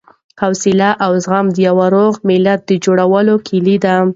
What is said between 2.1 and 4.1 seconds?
ملت د جوړولو کیلي ده.